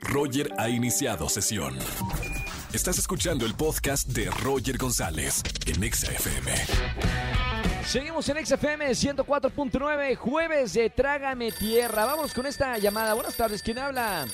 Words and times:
Roger 0.00 0.52
ha 0.58 0.68
iniciado 0.68 1.28
sesión. 1.28 1.78
Estás 2.72 2.98
escuchando 2.98 3.46
el 3.46 3.54
podcast 3.54 4.08
de 4.08 4.30
Roger 4.30 4.78
González 4.78 5.42
en 5.66 5.82
Exa 5.82 6.12
FM. 6.12 6.52
Seguimos 7.84 8.28
en 8.28 8.46
XFM 8.46 8.88
104.9, 8.90 10.16
jueves 10.16 10.74
de 10.74 10.90
Trágame 10.90 11.50
Tierra. 11.50 12.04
Vamos 12.04 12.32
con 12.32 12.46
esta 12.46 12.78
llamada. 12.78 13.14
Buenas 13.14 13.36
tardes, 13.36 13.62
¿quién 13.62 13.78
habla? 13.78 14.26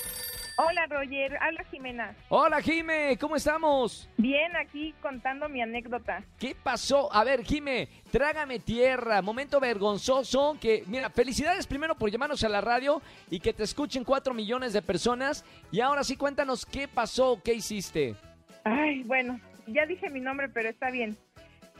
Hola 0.59 0.87
Roger, 0.87 1.37
habla 1.39 1.63
Jimena. 1.65 2.15
Hola 2.29 2.59
Jime, 2.61 3.15
¿cómo 3.19 3.35
estamos? 3.35 4.09
Bien, 4.17 4.55
aquí 4.55 4.91
contando 5.03 5.47
mi 5.47 5.61
anécdota. 5.61 6.23
¿Qué 6.39 6.55
pasó? 6.55 7.13
A 7.13 7.23
ver, 7.23 7.43
Jime, 7.43 7.87
trágame 8.11 8.57
tierra, 8.57 9.21
momento 9.21 9.59
vergonzoso 9.59 10.57
que, 10.59 10.83
mira, 10.87 11.11
felicidades 11.11 11.67
primero 11.67 11.93
por 11.93 12.09
llamarnos 12.09 12.43
a 12.43 12.49
la 12.49 12.61
radio 12.61 13.03
y 13.29 13.39
que 13.39 13.53
te 13.53 13.61
escuchen 13.61 14.03
cuatro 14.03 14.33
millones 14.33 14.73
de 14.73 14.81
personas. 14.81 15.45
Y 15.71 15.79
ahora 15.79 16.03
sí, 16.03 16.17
cuéntanos 16.17 16.65
qué 16.65 16.87
pasó, 16.87 17.39
qué 17.45 17.53
hiciste. 17.53 18.15
Ay, 18.63 19.03
bueno, 19.03 19.39
ya 19.67 19.85
dije 19.85 20.09
mi 20.09 20.21
nombre, 20.21 20.49
pero 20.49 20.69
está 20.69 20.89
bien. 20.89 21.15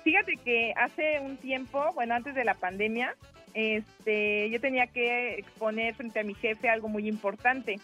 Fíjate 0.03 0.38
que 0.38 0.73
hace 0.77 1.19
un 1.19 1.38
tiempo, 1.38 1.83
bueno, 1.95 2.13
antes 2.13 2.35
de 2.35 2.45
la 2.45 2.53
pandemia, 2.53 3.16
este, 3.55 4.52
yo 4.52 4.61
tenía 4.61 4.85
que 4.85 5.39
exponer 5.39 5.95
frente 5.95 6.19
a 6.19 6.23
mi 6.23 6.35
jefe 6.35 6.69
algo 6.69 6.89
muy 6.89 7.07
importante. 7.09 7.80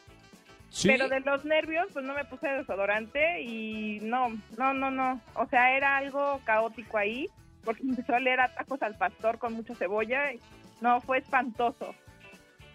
¿Sí? 0.73 0.87
Pero 0.87 1.07
de 1.07 1.19
los 1.19 1.45
nervios, 1.45 1.85
pues 1.93 2.03
no 2.03 2.15
me 2.15 2.25
puse 2.25 2.47
desodorante 2.47 3.43
y 3.43 3.99
no, 4.01 4.29
no, 4.57 4.73
no, 4.73 4.89
no. 4.89 5.21
O 5.35 5.45
sea, 5.45 5.77
era 5.77 5.97
algo 5.97 6.41
caótico 6.45 6.97
ahí, 6.97 7.29
porque 7.63 7.83
empezó 7.83 8.15
a 8.15 8.19
leer 8.19 8.39
atajos 8.39 8.81
al 8.81 8.97
pastor 8.97 9.37
con 9.37 9.53
mucha 9.53 9.75
cebolla. 9.75 10.33
y 10.33 10.39
No, 10.81 10.99
fue 10.99 11.19
espantoso. 11.19 11.93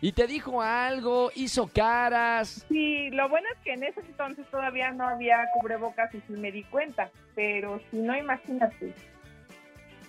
Y 0.00 0.12
te 0.12 0.28
dijo 0.28 0.62
algo, 0.62 1.32
hizo 1.34 1.66
caras. 1.66 2.64
Sí, 2.68 3.10
lo 3.10 3.28
bueno 3.28 3.48
es 3.52 3.58
que 3.64 3.72
en 3.72 3.82
ese 3.82 3.98
entonces 4.02 4.46
todavía 4.48 4.92
no 4.92 5.08
había 5.08 5.44
cubrebocas 5.58 6.14
y 6.14 6.20
sí 6.20 6.34
me 6.34 6.52
di 6.52 6.62
cuenta. 6.62 7.10
Pero 7.34 7.80
si 7.90 7.96
no, 7.96 8.16
imagínate. 8.16 8.94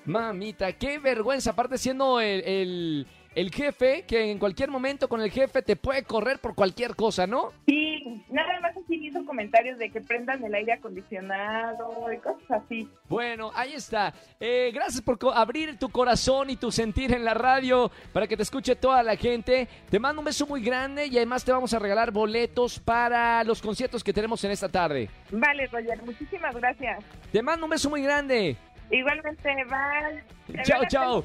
Mamita, 0.06 0.74
qué 0.74 1.00
vergüenza, 1.00 1.52
aparte 1.52 1.80
siendo 1.80 2.22
el, 2.22 2.44
el, 2.46 3.08
el 3.36 3.52
jefe, 3.52 4.04
que 4.08 4.32
en 4.32 4.40
cualquier 4.40 4.70
momento 4.70 5.08
con 5.08 5.22
el 5.22 5.32
jefe 5.32 5.62
te 5.62 5.76
puede 5.76 6.04
correr 6.04 6.40
por 6.40 6.56
cualquier 6.56 6.96
cosa, 6.96 7.28
¿no? 7.28 7.52
Sí, 7.66 8.24
nada 8.30 8.60
más 8.60 8.76
así 8.76 9.00
hizo 9.10 9.26
comentarios 9.26 9.78
de 9.78 9.90
que 9.90 10.02
prendan 10.02 10.44
el 10.44 10.54
aire 10.54 10.74
acondicionado 10.74 12.12
y 12.12 12.18
cosas 12.18 12.64
así. 12.64 12.88
Bueno, 13.08 13.52
ahí 13.56 13.74
está. 13.74 14.14
Eh, 14.40 14.72
gracias 14.74 15.02
por 15.02 15.18
abrir 15.34 15.78
tu 15.78 15.90
corazón 15.90 16.50
y 16.50 16.56
tu 16.56 16.72
sentir 16.72 17.14
en 17.14 17.26
la 17.26 17.34
radio 17.34 17.92
para 18.14 18.28
que 18.28 18.38
te 18.38 18.44
escuche 18.44 18.76
toda 18.76 19.04
la 19.04 19.16
gente. 19.16 19.68
Te 19.90 20.00
mando 20.00 20.22
un 20.22 20.26
beso 20.26 20.46
muy 20.46 20.62
grande 20.62 21.08
y 21.08 21.18
además 21.18 21.44
te 21.44 21.52
vamos 21.52 21.74
a 21.74 21.80
regalar 21.80 22.12
boletos 22.12 22.80
para 22.80 23.44
los 23.44 23.62
conciertos 23.62 24.04
que 24.04 24.14
tenemos 24.14 24.44
en 24.44 24.52
esta 24.52 24.70
tarde. 24.70 25.10
Vale, 25.32 25.68
Roger, 25.68 26.02
muchísimas 26.04 26.56
gracias. 26.56 27.04
Te 27.32 27.42
mando 27.42 27.66
un 27.66 27.72
beso 27.72 27.90
muy 27.90 28.02
grande. 28.02 28.58
Igualmente, 28.92 29.50
bye. 29.66 30.64
Chao, 30.64 30.82
chao. 30.90 31.24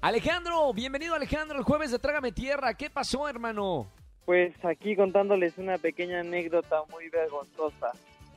Alejandro, 0.01 0.73
bienvenido 0.73 1.13
Alejandro, 1.13 1.59
el 1.59 1.63
jueves 1.63 1.91
de 1.91 1.99
Trágame 1.99 2.31
Tierra. 2.31 2.73
¿Qué 2.73 2.89
pasó, 2.89 3.27
hermano? 3.29 3.87
Pues 4.25 4.53
aquí 4.65 4.95
contándoles 4.95 5.57
una 5.59 5.77
pequeña 5.77 6.21
anécdota 6.21 6.81
muy 6.89 7.09
vergonzosa. 7.09 7.91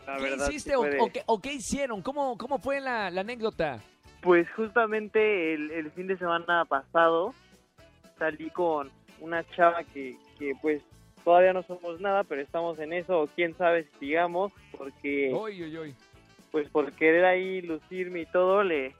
La 0.06 0.16
¿Qué 0.16 0.22
verdad. 0.24 0.48
hiciste 0.50 0.70
sí 0.72 0.76
o, 0.76 1.10
qué, 1.10 1.22
o 1.24 1.41
qué 1.41 1.54
hicieron? 1.54 2.03
¿Cómo, 2.03 2.36
cómo 2.36 2.58
fue 2.58 2.80
la, 2.80 3.10
la 3.10 3.22
anécdota? 3.22 3.80
Pues 4.20 4.47
justamente 4.54 5.54
el, 5.54 5.70
el 5.70 5.91
fin 5.92 6.06
de 6.06 6.19
semana 6.19 6.66
pasado 6.66 7.34
salí 8.19 8.50
con 8.50 8.91
una 9.20 9.42
chava 9.56 9.84
que, 9.84 10.16
que 10.38 10.53
pues 10.60 10.82
todavía 11.24 11.54
no 11.54 11.62
somos 11.62 11.98
nada, 11.98 12.24
pero 12.24 12.42
estamos 12.42 12.78
en 12.78 12.92
eso, 12.92 13.22
o 13.22 13.26
quién 13.28 13.56
sabe 13.56 13.84
si 13.84 13.98
sigamos, 14.00 14.53
porque 14.76 15.32
Uy, 15.34 15.62
uy, 15.62 15.78
uy. 15.78 15.94
pues 16.50 16.69
por 16.69 16.92
querer 16.92 17.24
ahí 17.24 17.62
lucirme 17.62 18.20
y 18.20 18.26
todo, 18.26 18.62
le, 18.62 18.94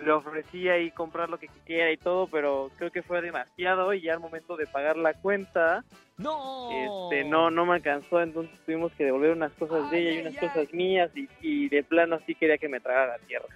le 0.00 0.12
ofrecí 0.12 0.68
ahí 0.68 0.90
comprar 0.90 1.28
lo 1.28 1.38
que 1.38 1.48
quisiera 1.48 1.90
y 1.90 1.96
todo, 1.96 2.26
pero 2.28 2.70
creo 2.78 2.90
que 2.90 3.02
fue 3.02 3.20
demasiado 3.20 3.92
y 3.94 4.02
ya 4.02 4.14
al 4.14 4.20
momento 4.20 4.56
de 4.56 4.66
pagar 4.66 4.96
la 4.96 5.14
cuenta, 5.14 5.84
No. 6.16 6.70
este 7.08 7.24
no 7.24 7.50
no 7.50 7.66
me 7.66 7.74
alcanzó 7.74 8.20
entonces 8.20 8.58
tuvimos 8.64 8.92
que 8.92 9.04
devolver 9.04 9.32
unas 9.32 9.52
cosas 9.52 9.90
de 9.90 9.98
ella 10.00 10.12
y 10.12 10.20
unas 10.22 10.34
ay. 10.42 10.48
cosas 10.48 10.72
mías 10.72 11.10
y, 11.14 11.28
y 11.40 11.68
de 11.68 11.82
plano 11.82 12.16
así 12.16 12.34
quería 12.34 12.58
que 12.58 12.68
me 12.68 12.80
tragara 12.80 13.18
la 13.18 13.26
tierra 13.26 13.46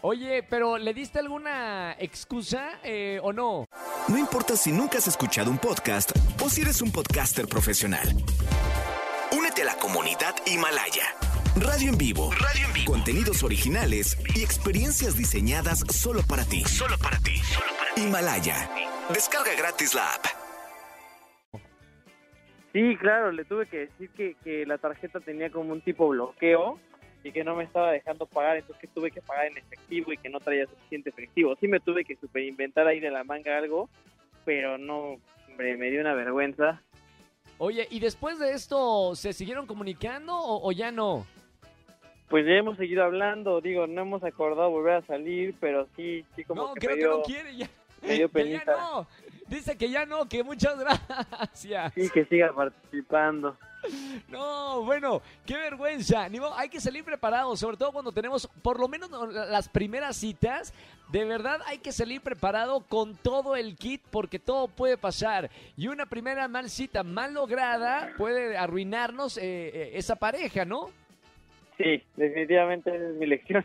Oye, 0.00 0.44
pero 0.48 0.78
¿le 0.78 0.94
diste 0.94 1.18
alguna 1.18 1.96
excusa 1.98 2.78
eh, 2.84 3.18
o 3.20 3.32
no? 3.32 3.64
No 4.06 4.16
importa 4.16 4.54
si 4.54 4.70
nunca 4.70 4.98
has 4.98 5.08
escuchado 5.08 5.50
un 5.50 5.58
podcast 5.58 6.12
o 6.40 6.48
si 6.48 6.60
eres 6.62 6.80
un 6.82 6.92
podcaster 6.92 7.48
profesional. 7.48 8.06
Únete 9.36 9.62
a 9.62 9.64
la 9.64 9.74
comunidad 9.74 10.36
Himalaya. 10.46 11.02
Radio 11.60 11.90
en 11.90 11.98
vivo. 11.98 12.30
Radio 12.32 12.66
en 12.66 12.72
vivo. 12.72 12.92
Contenidos 12.92 13.42
originales 13.42 14.16
y 14.36 14.42
experiencias 14.42 15.16
diseñadas 15.16 15.80
solo 15.90 16.20
para 16.28 16.44
ti. 16.44 16.62
Solo 16.64 16.96
para 16.98 17.18
ti. 17.18 17.40
Himalaya. 17.96 18.70
Descarga 19.12 19.54
gratis 19.56 19.94
la 19.94 20.14
app. 20.14 20.24
sí 22.72 22.96
claro 22.96 23.32
le 23.32 23.44
tuve 23.44 23.66
que 23.66 23.78
decir 23.78 24.10
que, 24.10 24.36
que 24.44 24.66
la 24.66 24.78
tarjeta 24.78 25.20
tenía 25.20 25.50
como 25.50 25.72
un 25.72 25.80
tipo 25.80 26.08
bloqueo 26.08 26.78
y 27.24 27.32
que 27.32 27.42
no 27.42 27.56
me 27.56 27.64
estaba 27.64 27.90
dejando 27.90 28.26
pagar 28.26 28.58
entonces 28.58 28.80
que 28.80 28.86
tuve 28.88 29.10
que 29.10 29.22
pagar 29.22 29.46
en 29.46 29.56
efectivo 29.56 30.12
y 30.12 30.18
que 30.18 30.28
no 30.28 30.38
traía 30.38 30.66
suficiente 30.66 31.10
efectivo 31.10 31.56
sí 31.58 31.66
me 31.66 31.80
tuve 31.80 32.04
que 32.04 32.16
superinventar 32.16 32.86
ahí 32.86 33.00
de 33.00 33.10
la 33.10 33.24
manga 33.24 33.56
algo 33.56 33.88
pero 34.44 34.76
no 34.76 35.16
hombre 35.48 35.76
me 35.78 35.90
dio 35.90 36.00
una 36.02 36.14
vergüenza 36.14 36.82
Oye, 37.60 37.88
¿y 37.90 37.98
después 37.98 38.38
de 38.38 38.52
esto 38.52 39.16
se 39.16 39.32
siguieron 39.32 39.66
comunicando 39.66 40.36
o, 40.36 40.68
o 40.68 40.70
ya 40.70 40.92
no? 40.92 41.26
Pues 42.28 42.46
ya 42.46 42.52
hemos 42.52 42.76
seguido 42.76 43.04
hablando 43.04 43.60
digo 43.60 43.86
no 43.86 44.02
hemos 44.02 44.22
acordado 44.24 44.70
volver 44.70 44.94
a 44.96 45.06
salir 45.06 45.54
pero 45.60 45.86
sí 45.96 46.24
sí 46.36 46.44
como 46.44 46.62
no, 46.68 46.74
que 46.74 46.86
creo 46.86 46.96
me 46.96 47.02
que 47.02 47.08
no 47.08 47.22
quiere 47.22 47.56
ya. 47.56 47.70
me 48.02 48.14
dio 48.14 48.28
Que 48.32 48.50
ya 48.50 48.58
penita. 48.58 48.76
no. 48.76 49.06
Dice 49.48 49.78
que 49.78 49.88
ya 49.88 50.04
no, 50.04 50.28
que 50.28 50.44
muchas 50.44 50.78
gracias. 50.78 51.94
sí 51.94 52.10
que 52.10 52.24
siga 52.26 52.52
participando 52.52 53.56
No, 54.28 54.82
bueno, 54.82 55.22
qué 55.46 55.56
vergüenza. 55.56 56.28
Ni 56.28 56.38
modo, 56.38 56.54
hay 56.54 56.68
que 56.68 56.80
salir 56.80 57.02
preparados, 57.04 57.58
sobre 57.60 57.76
todo 57.78 57.92
cuando 57.92 58.12
tenemos 58.12 58.46
por 58.60 58.78
lo 58.78 58.88
menos 58.88 59.10
las 59.32 59.68
primeras 59.70 60.16
citas. 60.16 60.74
De 61.10 61.24
verdad 61.24 61.60
hay 61.66 61.78
que 61.78 61.92
salir 61.92 62.20
preparado 62.20 62.80
con 62.80 63.14
todo 63.16 63.56
el 63.56 63.76
kit 63.76 64.02
porque 64.10 64.38
todo 64.38 64.68
puede 64.68 64.98
pasar. 64.98 65.48
Y 65.78 65.88
una 65.88 66.04
primera 66.04 66.46
mal 66.48 66.68
cita 66.68 67.02
mal 67.02 67.32
lograda 67.32 68.10
puede 68.18 68.58
arruinarnos 68.58 69.38
eh, 69.38 69.42
eh, 69.44 69.90
esa 69.94 70.16
pareja, 70.16 70.66
¿no? 70.66 70.90
Sí, 71.78 72.02
definitivamente 72.16 72.94
es 72.94 73.14
mi 73.14 73.26
lección 73.26 73.64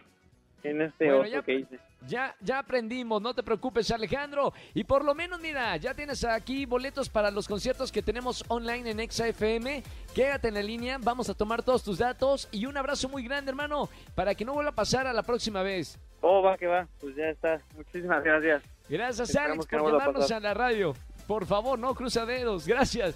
en 0.63 0.81
este 0.83 1.05
Bueno, 1.07 1.21
oso 1.23 1.29
ya- 1.31 1.41
que 1.41 1.53
hice. 1.55 1.79
Ya, 2.05 2.35
ya 2.41 2.59
aprendimos, 2.59 3.21
no 3.21 3.33
te 3.33 3.43
preocupes 3.43 3.89
Alejandro. 3.89 4.51
Y 4.73 4.83
por 4.83 5.05
lo 5.05 5.15
menos, 5.15 5.39
mira, 5.39 5.77
ya 5.77 5.93
tienes 5.93 6.23
aquí 6.25 6.65
boletos 6.65 7.07
para 7.07 7.31
los 7.31 7.47
conciertos 7.47 7.93
que 7.93 8.01
tenemos 8.01 8.43
online 8.49 8.91
en 8.91 8.99
ExaFM. 8.99 9.81
Quédate 10.13 10.49
en 10.49 10.55
la 10.55 10.61
línea, 10.61 10.97
vamos 10.99 11.29
a 11.29 11.33
tomar 11.33 11.63
todos 11.63 11.81
tus 11.81 11.99
datos 11.99 12.49
y 12.51 12.65
un 12.65 12.75
abrazo 12.75 13.07
muy 13.07 13.23
grande, 13.23 13.51
hermano, 13.51 13.87
para 14.15 14.35
que 14.35 14.43
no 14.43 14.51
vuelva 14.53 14.71
a 14.71 14.75
pasar 14.75 15.07
a 15.07 15.13
la 15.13 15.23
próxima 15.23 15.63
vez. 15.63 15.97
Oh, 16.19 16.41
va 16.41 16.57
que 16.57 16.67
va, 16.67 16.87
pues 16.99 17.15
ya 17.15 17.29
está. 17.29 17.61
Muchísimas 17.75 18.21
gracias. 18.21 18.63
Gracias, 18.89 19.29
Esperamos 19.29 19.65
Alex, 19.65 19.71
no 19.71 19.79
por 19.79 19.87
a 19.87 19.91
llamarnos 19.93 20.23
pasar. 20.23 20.37
a 20.37 20.39
la 20.41 20.53
radio. 20.53 20.93
Por 21.25 21.45
favor, 21.45 21.79
no 21.79 21.95
cruza 21.95 22.25
dedos. 22.25 22.67
Gracias. 22.67 23.15